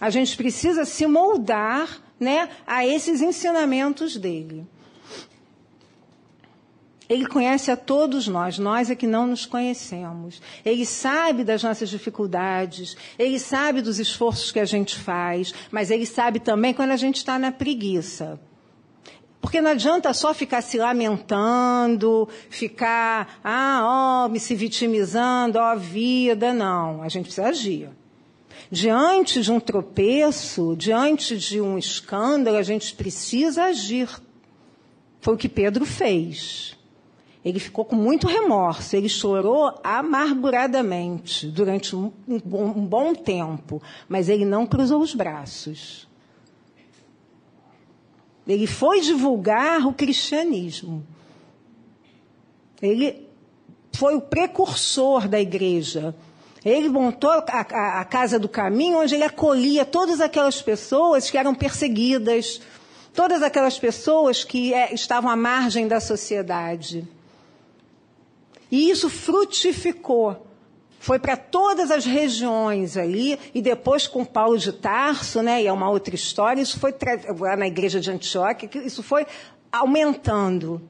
[0.00, 4.66] A gente precisa se moldar né, a esses ensinamentos dele.
[7.08, 10.40] Ele conhece a todos nós, nós é que não nos conhecemos.
[10.64, 16.06] Ele sabe das nossas dificuldades, ele sabe dos esforços que a gente faz, mas ele
[16.06, 18.40] sabe também quando a gente está na preguiça.
[19.44, 26.54] Porque não adianta só ficar se lamentando, ficar, ah, ó, me se vitimizando, ó, vida,
[26.54, 27.02] não.
[27.02, 27.90] A gente precisa agir.
[28.70, 34.08] Diante de um tropeço, diante de um escândalo, a gente precisa agir.
[35.20, 36.74] Foi o que Pedro fez.
[37.44, 44.30] Ele ficou com muito remorso, ele chorou amarguradamente durante um, um, um bom tempo, mas
[44.30, 46.08] ele não cruzou os braços.
[48.46, 51.04] Ele foi divulgar o cristianismo.
[52.80, 53.26] Ele
[53.92, 56.14] foi o precursor da igreja.
[56.64, 61.38] Ele montou a, a, a, Casa do Caminho, onde ele acolhia todas aquelas pessoas que
[61.38, 62.60] eram perseguidas,
[63.12, 67.06] todas aquelas pessoas que é, estavam à margem da sociedade.
[68.70, 70.46] E isso frutificou
[71.04, 75.72] foi para todas as regiões ali, e depois com Paulo de Tarso, né, e é
[75.72, 76.94] uma outra história, isso foi
[77.38, 79.26] lá na igreja de Antioquia, isso foi
[79.70, 80.80] aumentando.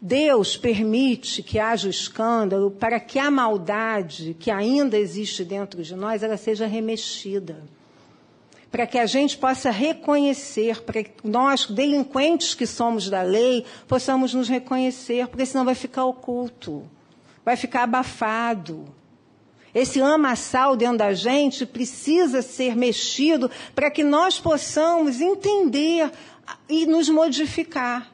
[0.00, 5.96] Deus permite que haja o escândalo para que a maldade que ainda existe dentro de
[5.96, 7.64] nós, ela seja remexida.
[8.70, 14.32] Para que a gente possa reconhecer, para que nós, delinquentes que somos da lei, possamos
[14.34, 16.88] nos reconhecer, porque senão vai ficar oculto
[17.48, 18.94] vai ficar abafado.
[19.74, 26.12] Esse lamaçal dentro da gente precisa ser mexido para que nós possamos entender
[26.68, 28.12] e nos modificar.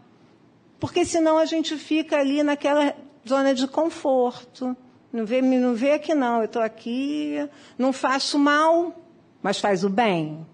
[0.79, 2.95] Porque senão a gente fica ali naquela
[3.29, 4.77] zona de conforto.
[5.13, 7.37] Não vê, não vê aqui não, eu estou aqui,
[7.77, 8.95] não faço mal,
[9.43, 10.47] mas faz o bem.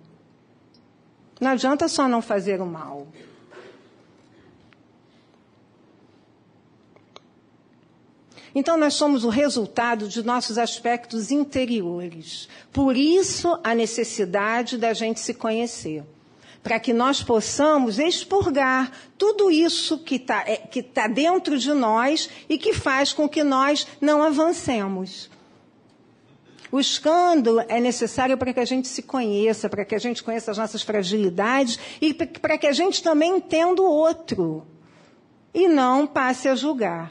[1.38, 3.06] Não adianta só não fazer o mal.
[8.54, 12.48] Então, nós somos o resultado de nossos aspectos interiores.
[12.72, 16.04] Por isso, a necessidade da gente se conhecer.
[16.62, 22.58] Para que nós possamos expurgar tudo isso que está é, tá dentro de nós e
[22.58, 25.30] que faz com que nós não avancemos.
[26.72, 30.52] O escândalo é necessário para que a gente se conheça, para que a gente conheça
[30.52, 34.64] as nossas fragilidades e para que a gente também entenda o outro.
[35.52, 37.10] E não passe a julgar.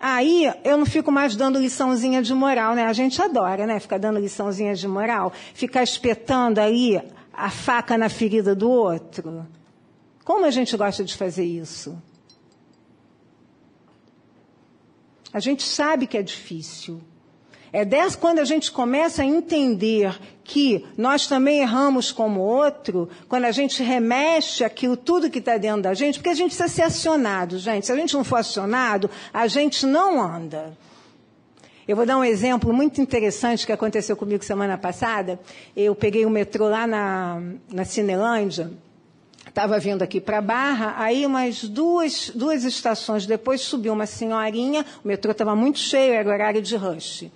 [0.00, 2.84] Aí eu não fico mais dando liçãozinha de moral, né?
[2.84, 3.80] A gente adora, né?
[3.80, 9.46] Ficar dando liçãozinha de moral, ficar espetando aí a faca na ferida do outro.
[10.24, 12.00] Como a gente gosta de fazer isso?
[15.32, 17.00] A gente sabe que é difícil.
[17.72, 23.44] É dessa quando a gente começa a entender que nós também erramos como outro, quando
[23.44, 26.82] a gente remexe aquilo tudo que está dentro da gente, porque a gente precisa ser
[26.82, 27.84] acionado, gente.
[27.84, 30.76] Se a gente não for acionado, a gente não anda.
[31.86, 35.38] Eu vou dar um exemplo muito interessante que aconteceu comigo semana passada.
[35.76, 38.70] Eu peguei o metrô lá na, na Cinelândia,
[39.46, 45.08] estava vindo aqui para Barra, aí umas duas, duas estações depois subiu uma senhorinha, o
[45.08, 47.30] metrô estava muito cheio, era horário de rush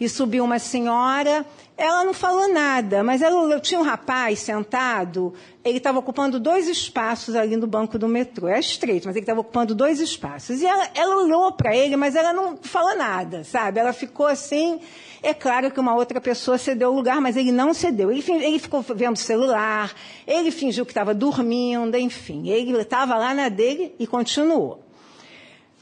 [0.00, 1.44] e subiu uma senhora.
[1.76, 7.34] Ela não falou nada, mas ela, tinha um rapaz sentado, ele estava ocupando dois espaços
[7.34, 8.48] ali no banco do metrô.
[8.48, 10.62] É estreito, mas ele estava ocupando dois espaços.
[10.62, 13.78] E ela, ela olhou para ele, mas ela não falou nada, sabe?
[13.78, 14.80] Ela ficou assim.
[15.22, 18.10] É claro que uma outra pessoa cedeu o lugar, mas ele não cedeu.
[18.10, 19.92] Ele, ele ficou vendo o celular,
[20.26, 22.48] ele fingiu que estava dormindo, enfim.
[22.48, 24.85] Ele estava lá na dele e continuou.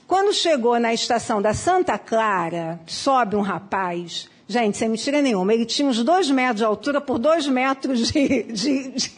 [0.07, 4.29] Quando chegou na estação da Santa Clara, sobe um rapaz.
[4.47, 8.43] Gente, sem mentira nenhuma, ele tinha uns dois metros de altura por dois metros de,
[8.43, 9.13] de, de,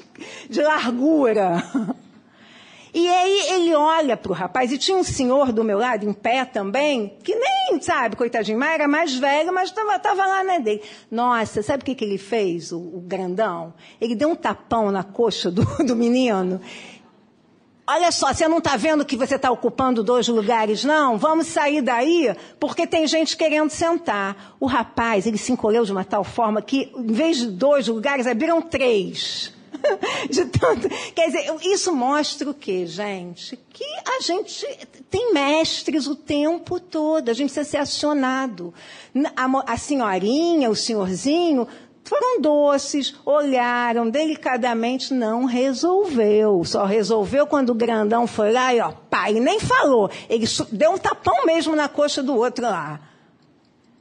[0.48, 1.62] de largura.
[2.94, 6.14] E aí ele olha para o rapaz, e tinha um senhor do meu lado, em
[6.14, 10.80] pé também, que nem, sabe, coitadinho, mas era mais velho, mas estava lá na dele.
[11.10, 13.74] Nossa, sabe o que, que ele fez, o, o grandão?
[14.00, 16.58] Ele deu um tapão na coxa do, do menino
[17.88, 21.16] Olha só, você não está vendo que você está ocupando dois lugares, não?
[21.16, 24.56] Vamos sair daí, porque tem gente querendo sentar.
[24.58, 28.26] O rapaz, ele se encolheu de uma tal forma que, em vez de dois lugares,
[28.26, 29.54] abriram três.
[30.30, 33.58] De tanto, quer dizer, isso mostra o quê, gente?
[33.70, 34.66] Que a gente
[35.10, 38.72] tem mestres o tempo todo, a gente precisa ser acionado.
[39.36, 41.68] A, a senhorinha, o senhorzinho,
[42.06, 46.62] foram doces, olharam delicadamente, não resolveu.
[46.64, 50.08] Só resolveu quando o grandão foi lá e, ó, pai, nem falou.
[50.28, 53.00] Ele deu um tapão mesmo na coxa do outro lá.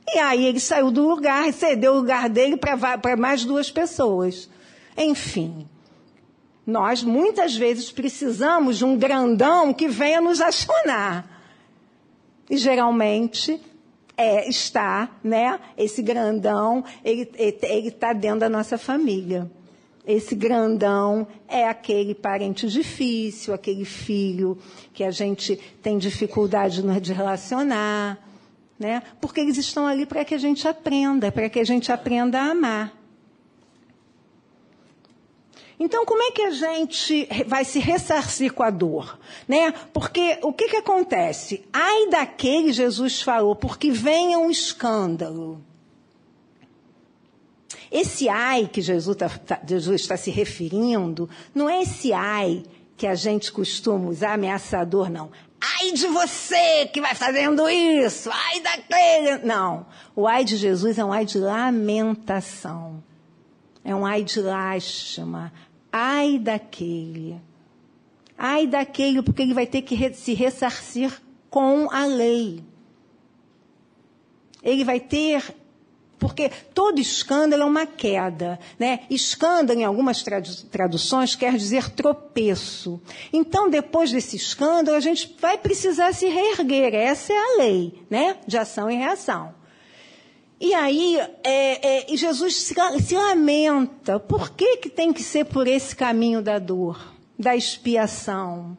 [0.07, 4.47] E aí ele saiu do lugar, cedeu o lugar dele para mais duas pessoas.
[4.95, 5.67] Enfim,
[6.65, 11.25] nós muitas vezes precisamos de um grandão que venha nos acionar.
[12.47, 13.59] E geralmente
[14.17, 15.59] é, está, né?
[15.77, 17.29] Esse grandão, ele
[17.87, 19.49] está dentro da nossa família.
[20.07, 24.57] Esse grandão é aquele parente difícil, aquele filho
[24.93, 28.19] que a gente tem dificuldade de relacionar,
[28.77, 29.01] né?
[29.19, 32.51] Porque eles estão ali para que a gente aprenda, para que a gente aprenda a
[32.51, 33.04] amar.
[35.79, 39.19] Então, como é que a gente vai se ressarcir com a dor?
[39.47, 39.71] Né?
[39.93, 41.65] Porque o que, que acontece?
[41.73, 45.61] Ai daquele, Jesus falou, porque venha um escândalo.
[47.91, 52.63] Esse ai que Jesus está tá, Jesus está se referindo, não é esse ai
[52.97, 55.31] que a gente costuma usar ameaçador, não.
[55.79, 59.45] Ai de você que vai fazendo isso, ai daquele.
[59.45, 59.85] Não.
[60.15, 63.03] O ai de Jesus é um ai de lamentação.
[63.83, 65.53] É um ai de lástima.
[65.97, 67.41] Ai daquele.
[68.37, 72.61] Ai daquele, porque ele vai ter que se ressarcir com a lei.
[74.61, 75.55] Ele vai ter.
[76.19, 78.59] Porque todo escândalo é uma queda.
[78.77, 79.05] Né?
[79.09, 80.21] Escândalo, em algumas
[80.69, 82.99] traduções, quer dizer tropeço.
[83.31, 86.93] Então, depois desse escândalo, a gente vai precisar se reerguer.
[86.93, 88.35] Essa é a lei né?
[88.45, 89.55] de ação e reação.
[90.59, 94.19] E aí, é, é, Jesus se, se, lamenta.
[94.19, 98.77] Por que, que tem que ser por esse caminho da dor, da expiação?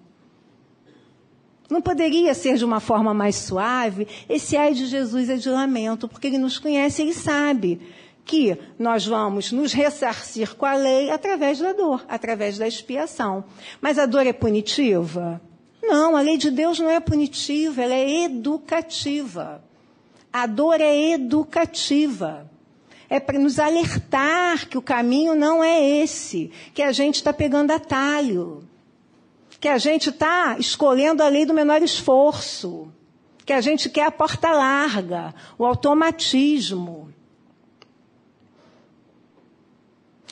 [1.68, 4.07] Não poderia ser de uma forma mais suave?
[4.29, 7.81] Esse ai de Jesus é de lamento, porque ele nos conhece, ele sabe
[8.24, 13.45] que nós vamos nos ressarcir com a lei através da dor, através da expiação.
[13.81, 15.41] Mas a dor é punitiva?
[15.83, 19.62] Não, a lei de Deus não é punitiva, ela é educativa.
[20.33, 22.51] A dor é educativa.
[23.09, 27.70] É para nos alertar que o caminho não é esse, que a gente está pegando
[27.70, 28.66] atalho
[29.61, 32.93] que a gente está escolhendo a lei do menor esforço,
[33.45, 37.12] que a gente quer a porta larga, o automatismo.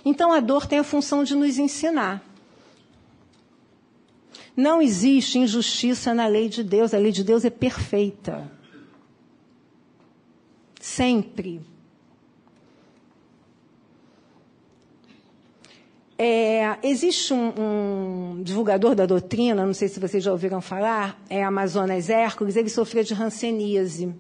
[0.05, 2.23] Então a dor tem a função de nos ensinar.
[4.57, 8.51] Não existe injustiça na lei de Deus, a lei de Deus é perfeita.
[10.85, 11.63] Sempre.
[16.19, 21.43] É, existe um, um, divulgador da doutrina, não sei se vocês já ouviram falar, é
[21.43, 24.15] Amazonas Hércules, ele sofria de ranceníase.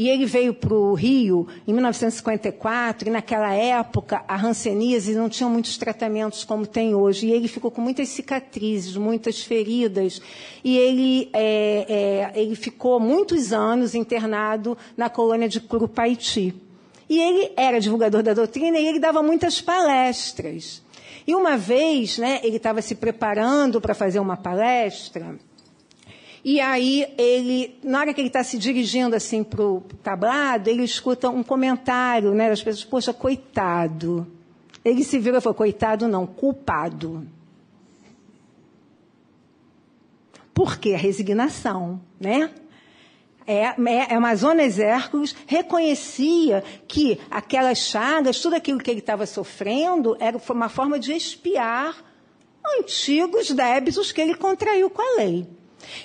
[0.00, 5.46] E ele veio para o Rio em 1954, e naquela época a ranceníase não tinha
[5.46, 7.26] muitos tratamentos como tem hoje.
[7.26, 10.22] E ele ficou com muitas cicatrizes, muitas feridas.
[10.64, 16.54] E ele, é, é, ele ficou muitos anos internado na colônia de Curupaiti.
[17.06, 20.82] E ele era divulgador da doutrina e ele dava muitas palestras.
[21.26, 25.38] E uma vez, né, ele estava se preparando para fazer uma palestra,
[26.44, 30.82] e aí ele, na hora que ele está se dirigindo assim para o tablado, ele
[30.82, 34.26] escuta um comentário, né, das pessoas, poxa, coitado.
[34.84, 37.26] Ele se virou e falou, coitado não, culpado.
[40.54, 40.94] Por quê?
[40.94, 42.50] A resignação, né?
[43.50, 50.40] é, é, Amazonas Hércules reconhecia que aquelas chagas, tudo aquilo que ele estava sofrendo, era
[50.50, 51.96] uma forma de expiar
[52.78, 55.48] antigos débitos que ele contraiu com a lei.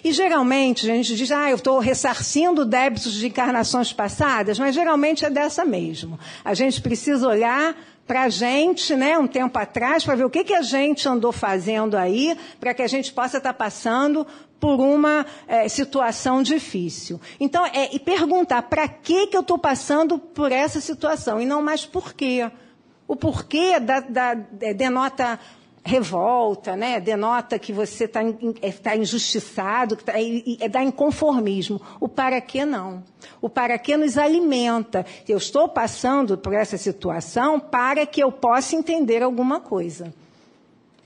[0.03, 5.25] E geralmente a gente diz, ah, eu estou ressarcindo débitos de encarnações passadas, mas geralmente
[5.25, 6.19] é dessa mesmo.
[6.43, 10.43] A gente precisa olhar para a gente, né, um tempo atrás, para ver o que,
[10.43, 14.27] que a gente andou fazendo aí, para que a gente possa estar tá passando
[14.59, 17.19] por uma é, situação difícil.
[17.39, 21.61] Então, é, e perguntar para que, que eu estou passando por essa situação e não
[21.61, 22.49] mais por quê.
[23.07, 25.39] O porquê da, da, é, denota
[25.85, 26.99] revolta, né?
[26.99, 28.21] denota que você está
[28.59, 31.79] é, tá injustiçado, que tá, é, dá inconformismo.
[31.99, 33.03] O para quê não.
[33.39, 35.05] O para quê nos alimenta.
[35.29, 40.11] Eu estou passando por essa situação para que eu possa entender alguma coisa,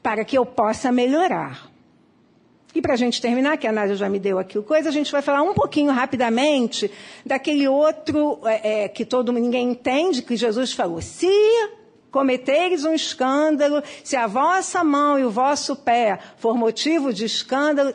[0.01, 1.69] para que eu possa melhorar.
[2.73, 4.91] E para a gente terminar, que a Nádia já me deu aqui o coisa, a
[4.93, 6.89] gente vai falar um pouquinho rapidamente
[7.25, 11.01] daquele outro é, é, que todo ninguém entende, que Jesus falou.
[11.01, 11.27] Se
[12.11, 17.93] cometeres um escândalo, se a vossa mão e o vosso pé for motivo de escândalo,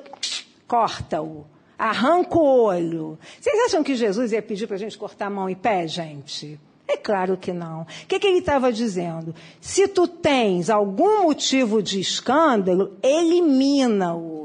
[0.66, 1.46] corta-o.
[1.78, 3.18] Arranca o olho.
[3.40, 6.58] Vocês acham que Jesus ia pedir para a gente cortar mão e pé, gente?
[6.86, 7.82] É claro que não.
[7.82, 9.34] O que, que ele estava dizendo?
[9.60, 14.44] Se tu tens algum motivo de escândalo, elimina-o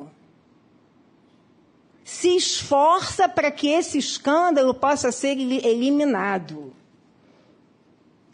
[2.09, 6.73] se esforça para que esse escândalo possa ser eliminado.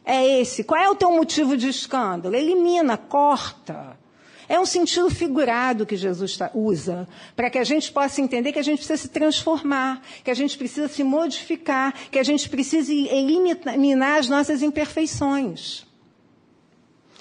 [0.05, 0.63] É esse.
[0.63, 2.35] Qual é o teu motivo de escândalo?
[2.35, 3.97] Elimina, corta.
[4.47, 8.63] É um sentido figurado que Jesus usa, para que a gente possa entender que a
[8.63, 14.19] gente precisa se transformar, que a gente precisa se modificar, que a gente precisa eliminar
[14.19, 15.85] as nossas imperfeições.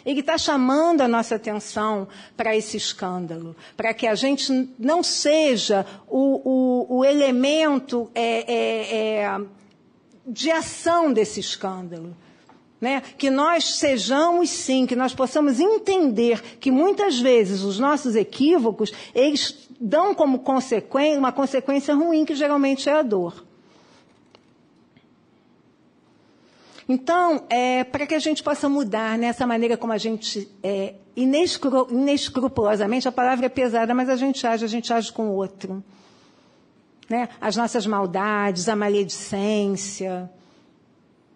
[0.05, 2.07] Ele está chamando a nossa atenção
[2.37, 6.43] para esse escândalo, para que a gente não seja o,
[6.91, 9.41] o, o elemento é, é, é,
[10.26, 12.14] de ação desse escândalo.
[12.81, 13.03] Né?
[13.16, 19.68] Que nós sejamos sim, que nós possamos entender que muitas vezes os nossos equívocos, eles
[19.81, 23.45] dão como consequência uma consequência ruim, que geralmente é a dor.
[26.89, 31.89] Então, é, para que a gente possa mudar nessa maneira como a gente, é, inescru
[31.91, 35.83] inescrupulosamente, a palavra é pesada, mas a gente age, a gente age com o outro.
[37.09, 37.29] Né?
[37.41, 40.31] As nossas maldades, a maledicência,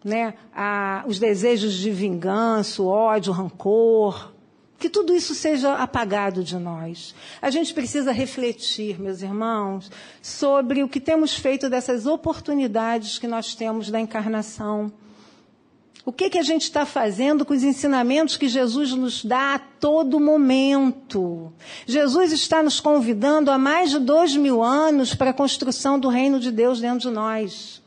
[0.09, 0.35] né?
[0.55, 4.33] a, os desejos de vingança, ódio, rancor.
[4.79, 7.15] Que tudo isso seja apagado de nós.
[7.43, 9.91] A gente precisa refletir, meus irmãos,
[10.23, 14.93] sobre o que temos feito dessas oportunidades que nós temos da encarnação
[16.09, 19.59] o que, que a gente está fazendo com os ensinamentos que Jesus nos dá a
[19.59, 21.53] todo momento?
[21.85, 26.41] Jesus está nos convidando há mais de dois mil anos para a construção do reino
[26.41, 27.83] de Deus dentro de nós.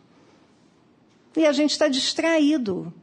[1.36, 2.94] E a gente está distraído.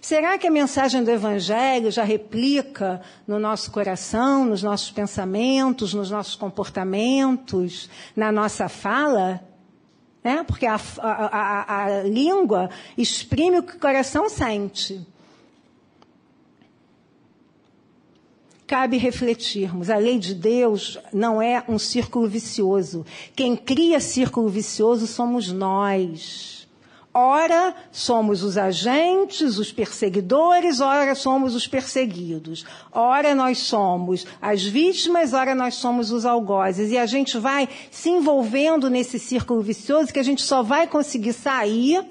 [0.00, 6.10] Será que a mensagem do Evangelho já replica no nosso coração, nos nossos pensamentos, nos
[6.10, 9.40] nossos comportamentos, na nossa fala?
[10.24, 15.06] É, porque a, a, a, a língua exprime o que o coração sente.
[18.72, 19.90] cabe refletirmos.
[19.90, 23.04] A lei de Deus não é um círculo vicioso.
[23.36, 26.61] Quem cria círculo vicioso somos nós.
[27.14, 32.64] Ora somos os agentes, os perseguidores, ora somos os perseguidos.
[32.90, 36.90] Ora nós somos as vítimas, ora nós somos os algozes.
[36.90, 41.34] E a gente vai se envolvendo nesse círculo vicioso que a gente só vai conseguir
[41.34, 42.02] sair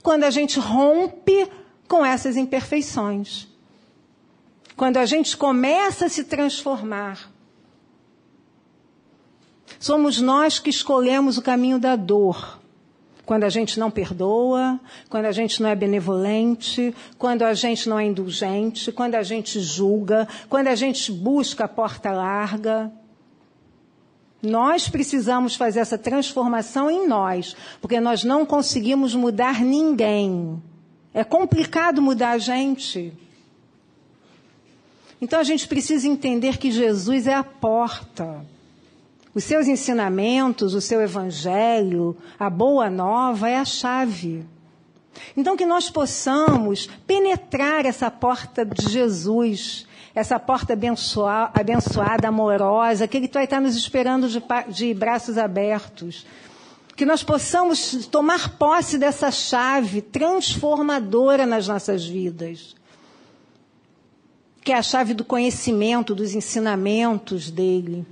[0.00, 1.48] quando a gente rompe
[1.88, 3.48] com essas imperfeições.
[4.76, 7.32] Quando a gente começa a se transformar.
[9.80, 12.59] Somos nós que escolhemos o caminho da dor.
[13.24, 17.98] Quando a gente não perdoa, quando a gente não é benevolente, quando a gente não
[17.98, 22.90] é indulgente, quando a gente julga, quando a gente busca a porta larga.
[24.42, 30.60] Nós precisamos fazer essa transformação em nós, porque nós não conseguimos mudar ninguém.
[31.12, 33.12] É complicado mudar a gente.
[35.20, 38.44] Então a gente precisa entender que Jesus é a porta.
[39.34, 44.44] Os seus ensinamentos, o seu evangelho, a boa nova é a chave.
[45.36, 53.16] Então que nós possamos penetrar essa porta de Jesus, essa porta abençoada, abençoada amorosa, que
[53.16, 56.26] Ele vai estar nos esperando de, de braços abertos.
[56.96, 62.74] Que nós possamos tomar posse dessa chave transformadora nas nossas vidas
[64.62, 68.06] que é a chave do conhecimento, dos ensinamentos dele.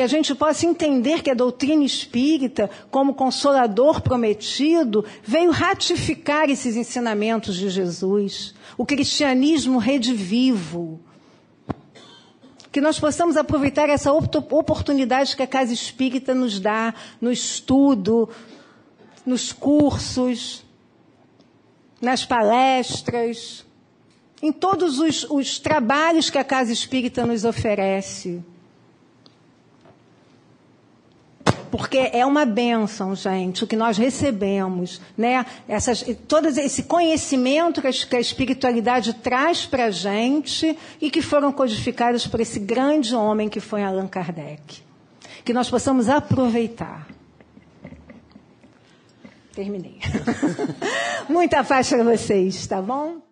[0.00, 6.74] Que a gente possa entender que a doutrina espírita, como consolador prometido, veio ratificar esses
[6.74, 8.54] ensinamentos de Jesus.
[8.78, 10.98] O cristianismo redivivo.
[12.72, 18.26] Que nós possamos aproveitar essa oportunidade que a Casa Espírita nos dá no estudo,
[19.26, 20.64] nos cursos,
[22.00, 23.66] nas palestras,
[24.40, 28.42] em todos os, os trabalhos que a Casa Espírita nos oferece.
[31.70, 35.46] Porque é uma bênção, gente, o que nós recebemos, né?
[35.68, 41.22] Essas, todo esse conhecimento que a, que a espiritualidade traz para a gente e que
[41.22, 44.82] foram codificados por esse grande homem que foi Allan Kardec.
[45.44, 47.06] Que nós possamos aproveitar.
[49.54, 49.98] Terminei.
[51.28, 53.29] Muita paz para vocês, tá bom?